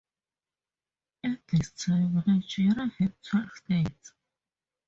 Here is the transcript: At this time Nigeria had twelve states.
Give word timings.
At 1.23 1.45
this 1.47 1.71
time 1.73 2.23
Nigeria 2.25 2.91
had 2.97 3.13
twelve 3.21 3.51
states. 3.55 4.13